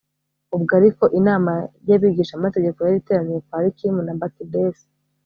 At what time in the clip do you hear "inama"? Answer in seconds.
1.19-1.53